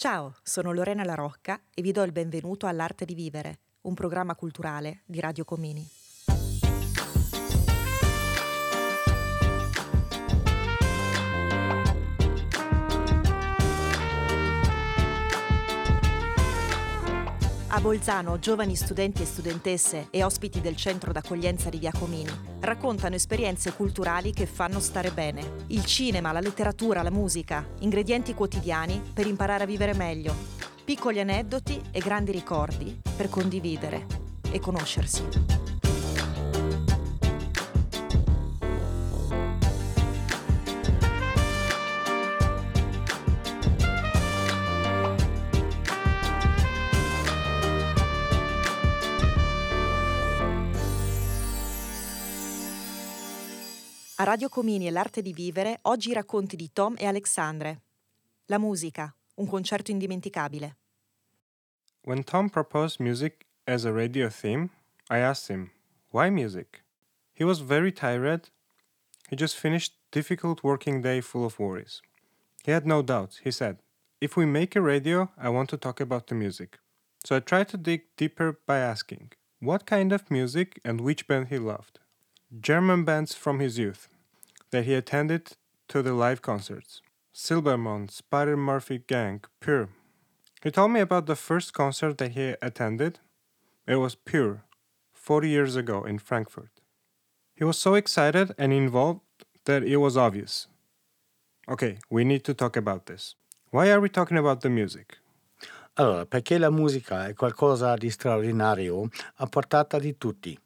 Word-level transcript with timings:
Ciao, 0.00 0.34
sono 0.42 0.72
Lorena 0.72 1.04
La 1.04 1.14
Rocca 1.14 1.60
e 1.74 1.82
vi 1.82 1.92
do 1.92 2.02
il 2.02 2.10
benvenuto 2.10 2.66
all'Arte 2.66 3.04
di 3.04 3.12
Vivere, 3.12 3.58
un 3.82 3.92
programma 3.92 4.34
culturale 4.34 5.02
di 5.04 5.20
Radio 5.20 5.44
Comini. 5.44 5.86
A 17.68 17.78
Bolzano, 17.82 18.38
giovani 18.38 18.76
studenti 18.76 19.20
e 19.20 19.26
studentesse 19.26 20.06
e 20.08 20.24
ospiti 20.24 20.62
del 20.62 20.76
centro 20.76 21.12
d'accoglienza 21.12 21.68
di 21.68 21.76
Via 21.76 21.92
Comini 21.92 22.49
raccontano 22.60 23.14
esperienze 23.14 23.72
culturali 23.72 24.32
che 24.32 24.46
fanno 24.46 24.80
stare 24.80 25.10
bene. 25.10 25.64
Il 25.68 25.84
cinema, 25.84 26.32
la 26.32 26.40
letteratura, 26.40 27.02
la 27.02 27.10
musica, 27.10 27.66
ingredienti 27.80 28.34
quotidiani 28.34 29.00
per 29.12 29.26
imparare 29.26 29.64
a 29.64 29.66
vivere 29.66 29.94
meglio. 29.94 30.34
Piccoli 30.84 31.20
aneddoti 31.20 31.80
e 31.90 32.00
grandi 32.00 32.32
ricordi 32.32 33.00
per 33.16 33.28
condividere 33.28 34.06
e 34.50 34.60
conoscersi. 34.60 35.22
A 54.20 54.24
Radio 54.24 54.50
Comini 54.50 54.86
e 54.86 54.90
l'arte 54.90 55.22
di 55.22 55.32
vivere, 55.32 55.78
oggi 55.84 56.10
i 56.10 56.12
racconti 56.12 56.54
di 56.54 56.70
Tom 56.74 56.94
e 56.98 57.06
Alexandre. 57.06 57.80
La 58.48 58.58
musica, 58.58 59.10
un 59.36 59.46
concerto 59.46 59.92
indimenticabile. 59.92 60.76
When 62.02 62.22
Tom 62.22 62.50
proposed 62.50 63.00
music 63.00 63.46
as 63.64 63.86
a 63.86 63.90
radio 63.90 64.28
theme, 64.28 64.68
I 65.08 65.20
asked 65.20 65.48
him, 65.48 65.70
why 66.10 66.28
music? 66.28 66.84
He 67.32 67.44
was 67.44 67.60
very 67.60 67.90
tired. 67.90 68.50
He 69.30 69.36
just 69.36 69.56
finished 69.56 69.94
difficult 70.10 70.62
working 70.62 71.00
day 71.00 71.22
full 71.22 71.46
of 71.46 71.58
worries. 71.58 72.02
He 72.62 72.72
had 72.72 72.84
no 72.84 73.00
doubts. 73.00 73.38
He 73.42 73.50
said, 73.50 73.78
if 74.20 74.36
we 74.36 74.44
make 74.44 74.76
a 74.76 74.82
radio, 74.82 75.30
I 75.38 75.48
want 75.48 75.70
to 75.70 75.78
talk 75.78 75.98
about 75.98 76.26
the 76.26 76.34
music. 76.34 76.78
So 77.24 77.36
I 77.36 77.40
tried 77.40 77.70
to 77.70 77.78
dig 77.78 78.02
deeper 78.18 78.60
by 78.66 78.80
asking, 78.80 79.32
what 79.60 79.86
kind 79.86 80.12
of 80.12 80.30
music 80.30 80.78
and 80.84 81.00
which 81.00 81.26
band 81.26 81.48
he 81.48 81.56
loved. 81.56 82.00
German 82.60 83.04
bands 83.04 83.32
from 83.32 83.60
his 83.60 83.78
youth 83.78 84.08
that 84.70 84.84
he 84.84 84.94
attended 84.94 85.56
to 85.88 86.02
the 86.02 86.14
live 86.14 86.42
concerts. 86.42 87.02
Silbermond, 87.34 88.10
Spider 88.10 88.56
Murphy 88.56 89.02
Gang, 89.06 89.42
Pure. 89.60 89.88
He 90.62 90.70
told 90.70 90.90
me 90.90 91.00
about 91.00 91.26
the 91.26 91.36
first 91.36 91.72
concert 91.72 92.18
that 92.18 92.32
he 92.32 92.54
attended. 92.60 93.18
It 93.86 93.96
was 93.96 94.14
Pure, 94.14 94.64
40 95.12 95.48
years 95.48 95.76
ago 95.76 96.04
in 96.04 96.18
Frankfurt. 96.18 96.70
He 97.54 97.64
was 97.64 97.78
so 97.78 97.94
excited 97.94 98.54
and 98.58 98.72
involved 98.72 99.20
that 99.64 99.82
it 99.82 99.98
was 99.98 100.16
obvious. 100.16 100.66
Okay, 101.68 101.98
we 102.10 102.24
need 102.24 102.44
to 102.44 102.54
talk 102.54 102.76
about 102.76 103.06
this. 103.06 103.36
Why 103.70 103.90
are 103.90 104.00
we 104.00 104.08
talking 104.08 104.36
about 104.36 104.60
the 104.60 104.70
music? 104.70 105.18
Allora, 105.94 106.24
perché 106.24 106.58
la 106.58 106.70
musica 106.70 107.26
è 107.26 107.34
qualcosa 107.34 107.94
di 107.96 108.10
straordinario 108.10 109.08
a 109.36 109.46
portata 109.46 109.98
di 109.98 110.16
tutti. 110.16 110.58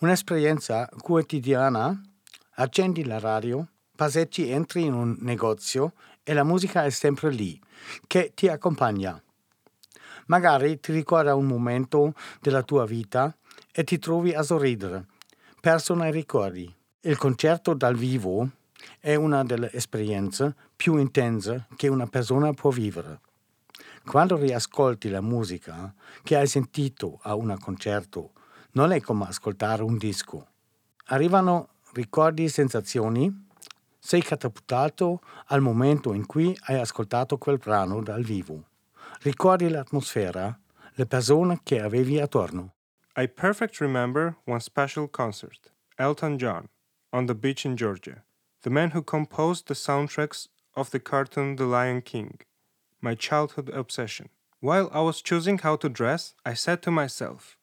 Un'esperienza 0.00 0.88
quotidiana, 1.00 2.02
accendi 2.60 3.04
la 3.04 3.18
radio, 3.18 3.66
passetti, 3.94 4.50
entri 4.50 4.84
in 4.84 4.92
un 4.92 5.16
negozio 5.20 5.92
e 6.22 6.32
la 6.32 6.42
musica 6.42 6.84
è 6.84 6.90
sempre 6.90 7.30
lì, 7.30 7.60
che 8.06 8.32
ti 8.34 8.48
accompagna. 8.48 9.20
Magari 10.26 10.78
ti 10.80 10.92
ricorda 10.92 11.34
un 11.34 11.46
momento 11.46 12.14
della 12.40 12.62
tua 12.62 12.84
vita 12.84 13.34
e 13.72 13.84
ti 13.84 13.98
trovi 13.98 14.34
a 14.34 14.42
sorridere, 14.42 15.06
perso 15.60 15.94
nei 15.94 16.10
ricordi. 16.10 16.72
Il 17.00 17.16
concerto 17.16 17.74
dal 17.74 17.96
vivo 17.96 18.50
è 18.98 19.14
una 19.14 19.44
delle 19.44 19.72
esperienze 19.72 20.54
più 20.74 20.96
intense 20.96 21.66
che 21.76 21.88
una 21.88 22.06
persona 22.06 22.52
può 22.52 22.70
vivere. 22.70 23.20
Quando 24.04 24.36
riascolti 24.36 25.08
la 25.10 25.20
musica 25.20 25.94
che 26.24 26.36
hai 26.36 26.46
sentito 26.48 27.20
a 27.22 27.34
un 27.34 27.56
concerto 27.60 28.32
non 28.72 28.90
è 28.90 29.00
come 29.00 29.26
ascoltare 29.26 29.82
un 29.82 29.96
disco. 29.96 30.46
Arrivano 31.06 31.68
ricordi 31.98 32.48
sensazioni, 32.48 33.46
sei 33.98 34.22
catapultato 34.22 35.20
al 35.46 35.60
momento 35.60 36.12
in 36.12 36.26
cui 36.26 36.56
hai 36.66 36.78
ascoltato 36.78 37.38
quel 37.38 37.58
brano 37.58 38.00
dal 38.02 38.22
vivo. 38.22 38.68
Ricordi 39.22 39.68
l'atmosfera, 39.68 40.56
le 40.94 41.06
persone 41.06 41.58
che 41.64 41.80
avevi 41.80 42.20
attorno. 42.20 42.74
I 43.16 43.26
perfect 43.26 43.80
remember 43.80 44.36
one 44.46 44.60
special 44.60 45.10
concert, 45.10 45.72
Elton 45.96 46.36
John, 46.36 46.68
on 47.10 47.26
the 47.26 47.34
beach 47.34 47.64
in 47.64 47.74
Georgia, 47.74 48.22
the 48.60 48.70
man 48.70 48.92
who 48.94 49.02
composed 49.02 49.66
the 49.66 49.74
soundtracks 49.74 50.46
of 50.76 50.90
the 50.90 51.00
cartoon 51.00 51.56
The 51.56 51.64
Lion 51.64 52.02
King, 52.02 52.38
my 53.00 53.16
childhood 53.16 53.70
obsession. 53.70 54.28
While 54.60 54.88
I 54.92 55.00
was 55.00 55.20
choosing 55.20 55.58
how 55.58 55.74
to 55.76 55.88
dress, 55.88 56.34
I 56.44 56.54
said 56.54 56.80
to 56.82 56.92
myself, 56.92 57.56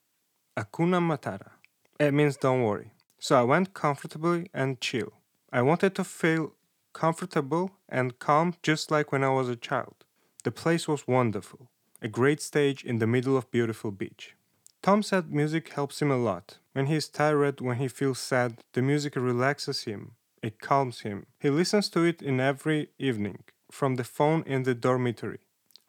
Akuna 0.57 0.99
Matata. 0.99 1.51
It 1.97 2.13
means 2.13 2.35
don't 2.35 2.63
worry. 2.63 2.94
So 3.19 3.39
I 3.39 3.43
went 3.43 3.73
comfortably 3.73 4.49
and 4.53 4.81
chill. 4.81 5.13
I 5.51 5.61
wanted 5.61 5.95
to 5.95 6.03
feel 6.03 6.53
comfortable 6.93 7.71
and 7.89 8.19
calm 8.19 8.55
just 8.63 8.91
like 8.91 9.11
when 9.11 9.23
I 9.23 9.29
was 9.29 9.49
a 9.49 9.55
child. 9.55 10.05
The 10.43 10.51
place 10.51 10.87
was 10.87 11.07
wonderful. 11.07 11.69
A 12.01 12.07
great 12.07 12.41
stage 12.41 12.83
in 12.83 12.99
the 12.99 13.07
middle 13.07 13.35
of 13.35 13.51
beautiful 13.51 13.91
beach. 13.91 14.35
Tom 14.81 15.01
said 15.01 15.31
music 15.31 15.69
helps 15.69 16.01
him 16.01 16.11
a 16.11 16.17
lot. 16.17 16.59
When 16.73 16.85
he 16.85 16.95
is 16.95 17.09
tired, 17.09 17.61
when 17.61 17.77
he 17.77 17.87
feels 17.87 18.19
sad, 18.19 18.59
the 18.73 18.81
music 18.81 19.15
relaxes 19.15 19.83
him. 19.83 20.11
It 20.43 20.61
calms 20.61 20.99
him. 20.99 21.25
He 21.39 21.49
listens 21.49 21.89
to 21.89 22.03
it 22.03 22.21
in 22.21 22.39
every 22.39 22.89
evening 22.99 23.39
from 23.71 23.95
the 23.95 24.03
phone 24.03 24.43
in 24.45 24.63
the 24.63 24.75
dormitory. 24.75 25.39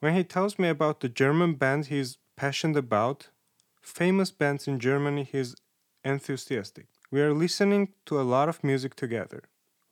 When 0.01 0.15
he 0.15 0.25
tells 0.25 0.59
me 0.59 0.69
about 0.69 1.01
the 1.01 1.09
German 1.09 1.55
band 1.55 1.87
he 1.87 1.99
is 1.99 2.17
passionate 2.37 2.79
about, 2.79 3.29
famous 3.83 4.31
bands 4.31 4.67
in 4.67 4.81
Germany, 4.81 5.25
he 5.25 5.39
is 5.39 5.57
enthusiastic. 6.05 6.87
We 7.11 7.21
are 7.21 7.33
listening 7.33 7.91
to 8.07 8.21
a 8.21 8.23
lot 8.23 8.49
of 8.49 8.65
music 8.65 8.97
together. 8.97 9.45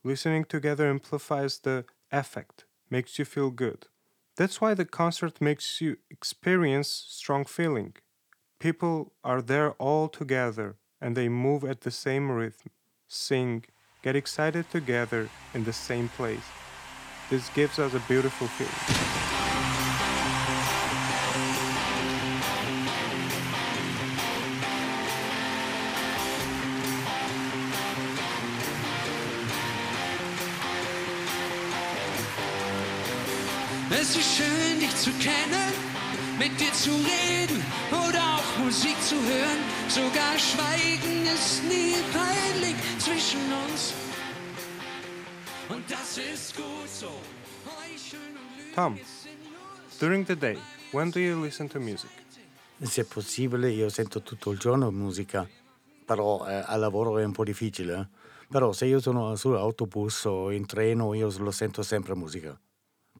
Listening 0.03 0.45
together 0.45 0.91
amplifies 0.91 1.59
the 1.59 1.85
effect, 2.11 2.65
makes 2.91 3.19
you 3.19 3.25
feel 3.25 3.51
good. 3.51 3.87
That's 4.37 4.61
why 4.61 4.75
the 4.75 4.85
concert 4.85 5.41
makes 5.41 5.81
you 5.81 5.99
experience 6.11 6.89
strong 6.89 7.45
feeling. 7.45 7.95
People 8.59 9.13
are 9.23 9.41
there 9.41 9.73
all 9.73 10.09
together 10.09 10.75
and 11.01 11.17
they 11.17 11.29
move 11.29 11.63
at 11.65 11.83
the 11.83 11.93
same 11.93 12.33
rhythm, 12.33 12.71
sing, 13.07 13.65
get 14.03 14.17
excited 14.17 14.69
together 14.71 15.29
in 15.55 15.65
the 15.65 15.73
same 15.73 16.09
place. 16.09 16.49
This 17.31 17.49
gives 17.51 17.79
us 17.79 17.95
a 17.95 18.01
beautiful 18.01 18.49
feeling. 18.49 19.44
Es 34.01 34.17
ist 34.17 34.37
schön, 34.37 34.81
dich 34.81 34.95
zu 34.97 35.11
kennen, 35.21 35.73
mit 36.39 36.59
dir 36.59 36.73
zu 36.73 36.91
reden 36.91 37.63
oder 37.91 38.21
auch 38.37 38.65
Musik 38.65 39.01
zu 39.03 39.15
hören. 39.15 39.61
Sogar 39.89 40.37
Schweigen 40.37 41.25
ist 41.27 41.63
nie 41.63 41.95
peinlich 42.13 42.77
zwischen 42.99 43.41
uns. 43.65 43.95
Und 45.69 45.89
das 45.89 46.19
ist 46.19 46.57
gut 46.57 46.89
so. 46.89 47.13
Tom, 48.75 48.99
during 50.01 50.27
the 50.27 50.35
day, 50.35 50.59
when 50.93 51.11
do 51.13 51.21
you 51.21 51.41
listen 51.41 51.69
to 51.69 51.79
music? 51.79 52.11
Se 52.83 53.03
è 53.03 53.05
possibile, 53.05 53.71
io 53.71 53.89
sento 53.89 54.21
tutto 54.23 54.51
il 54.51 54.59
giorno 54.59 54.91
musica, 54.91 55.49
però 56.05 56.45
eh, 56.49 56.65
al 56.67 56.81
lavoro 56.81 57.19
è 57.19 57.25
un 57.25 57.33
po' 57.33 57.45
difficile. 57.45 57.95
eh. 58.01 58.07
Però 58.51 58.73
se 58.73 58.87
io 58.87 59.01
sono 59.01 59.37
sull'autobus 59.37 60.25
o 60.25 60.51
in 60.51 60.67
treno, 60.67 61.15
io 61.15 61.33
lo 61.39 61.53
sento 61.53 61.83
sempre 61.83 62.15
musica. 62.15 62.59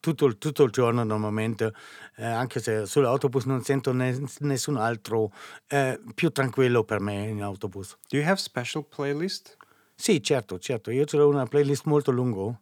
Tutto, 0.05 0.27
il- 0.27 0.37
tutto 0.37 0.65
il 0.65 0.71
giorno 0.71 1.03
normalmente, 1.03 1.73
eh, 2.17 2.27
anche 2.27 2.61
se 2.61 2.85
sull'autobus 2.85 3.47
non 3.47 3.63
sento 3.63 3.91
ne- 3.95 4.23
nessun 4.41 4.77
altro, 4.77 5.33
è 5.67 5.99
più 6.13 6.29
tranquillo 6.29 6.85
per 6.85 7.01
me 7.01 7.27
in 7.27 7.43
autobus. 7.43 7.97
Do 8.11 8.19
you 8.19 8.27
have 8.27 8.37
special 8.37 8.85
playlist? 8.87 9.57
Sì, 9.95 10.23
certo, 10.23 10.59
certo. 10.59 10.91
Io 10.91 11.07
ho 11.11 11.27
una 11.27 11.47
playlist 11.47 11.87
molto 11.87 12.11
lunga. 12.11 12.55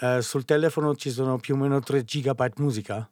Eh, 0.00 0.20
sul 0.20 0.44
telefono 0.44 0.96
ci 0.96 1.10
sono 1.12 1.38
più 1.38 1.54
o 1.54 1.58
meno 1.58 1.78
3 1.78 2.02
gigabyte 2.02 2.60
musica. 2.60 3.08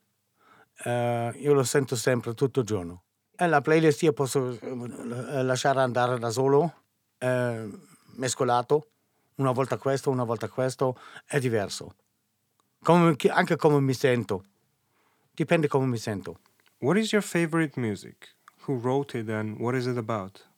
Eh, 0.83 1.33
io 1.37 1.53
lo 1.53 1.63
sento 1.63 1.95
sempre 1.95 2.35
tutto 2.35 2.59
il 2.59 2.67
giorno. 2.67 3.05
E 3.37 3.47
la 3.47 3.61
playlist 3.61 4.03
io 4.03 4.13
posso 4.13 4.59
eh, 4.61 5.43
lasciare 5.45 5.83
andare 5.83 6.19
da 6.19 6.31
solo, 6.31 6.83
eh, 7.19 7.69
mescolato. 8.17 8.89
Una 9.37 9.53
volta 9.53 9.77
questo, 9.77 10.11
una 10.11 10.25
volta 10.25 10.49
questo, 10.49 10.99
è 11.25 11.39
diverso. 11.39 11.95
Come- 12.87 13.17
anche 13.31 13.57
come 13.57 13.81
mi 13.81 13.95
sento. 13.95 14.45
Dipende 15.35 15.67
come 15.67 15.87
mi 15.87 15.97
sento. 15.97 16.39
What 16.79 16.97
is 16.97 17.11
your 17.11 17.25
favorite 17.25 17.81
music? 17.81 18.37
Who 18.67 18.79
wrote 18.79 19.19
it 19.19 19.29
and 19.29 19.59
what 19.59 19.75
is 19.75 19.87
it 19.87 19.97
about? 19.97 20.49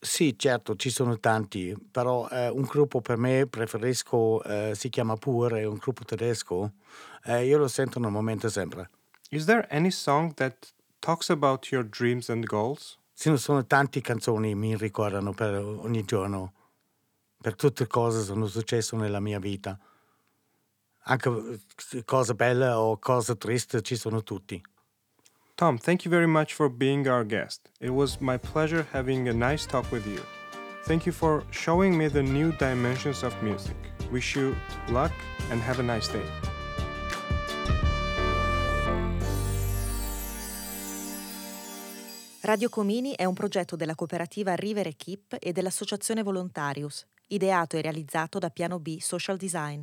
Sì, 0.00 0.34
certo, 0.38 0.76
ci 0.76 0.88
sono 0.88 1.18
tanti, 1.18 1.76
però 1.90 2.26
eh, 2.30 2.48
un 2.48 2.62
gruppo 2.62 3.02
per 3.02 3.18
me 3.18 3.46
preferisco, 3.46 4.42
eh, 4.44 4.72
si 4.74 4.88
chiama 4.88 5.16
Pur, 5.16 5.52
è 5.52 5.64
un 5.66 5.76
gruppo 5.76 6.04
tedesco, 6.04 6.72
eh, 7.24 7.44
io 7.44 7.58
lo 7.58 7.68
sento 7.68 7.98
normalmente 7.98 8.48
sempre. 8.48 8.88
Is 9.28 9.44
there 9.44 9.66
any 9.70 9.90
song 9.90 10.32
that 10.36 10.72
talks 11.00 11.28
about 11.28 11.70
your 11.70 11.84
dreams 11.84 12.30
and 12.30 12.46
goals? 12.46 12.98
Ci 13.14 13.36
sono 13.36 13.66
tante 13.66 14.00
canzoni 14.00 14.48
che 14.48 14.54
mi 14.54 14.74
ricordano 14.74 15.34
per 15.34 15.54
ogni 15.56 16.02
giorno, 16.04 16.54
per 17.42 17.54
tutte 17.56 17.82
le 17.82 17.88
cose 17.90 18.20
che 18.20 18.24
sono 18.24 18.46
successe 18.46 18.96
nella 18.96 19.20
mia 19.20 19.38
vita. 19.38 19.78
Anche 21.06 21.60
cose 22.04 22.34
belle 22.34 22.68
o 22.68 22.98
cose 22.98 23.36
tristi 23.36 23.82
ci 23.82 23.96
sono 23.96 24.22
tutti. 24.22 24.62
Tom, 25.54 25.78
thank 25.78 26.04
you 26.04 26.10
very 26.10 26.26
much 26.26 26.54
for 26.54 26.68
being 26.68 27.06
our 27.06 27.24
guest. 27.24 27.70
It 27.78 27.90
was 27.90 28.18
my 28.18 28.38
pleasure 28.38 28.86
having 28.92 29.28
a 29.28 29.32
nice 29.32 29.66
talk 29.66 29.90
with 29.92 30.06
you. 30.06 30.20
Thank 30.84 31.06
you 31.06 31.12
for 31.12 31.44
showing 31.50 31.96
me 31.96 32.08
the 32.08 32.22
new 32.22 32.52
dimensions 32.58 33.22
of 33.22 33.34
music. 33.40 33.76
Wish 34.10 34.34
you 34.34 34.56
luck 34.88 35.12
and 35.50 35.60
have 35.62 35.78
a 35.78 35.82
nice 35.82 36.10
day. 36.10 36.24
Radio 42.40 42.68
Comini 42.68 43.14
è 43.14 43.24
un 43.24 43.32
progetto 43.32 43.76
della 43.76 43.94
cooperativa 43.94 44.54
River 44.54 44.88
Equip 44.88 45.36
e 45.38 45.52
dell'associazione 45.52 46.22
Volontarius, 46.22 47.06
ideato 47.28 47.76
e 47.76 47.80
realizzato 47.80 48.38
da 48.38 48.50
Piano 48.50 48.78
B 48.78 48.98
Social 48.98 49.36
Design. 49.36 49.80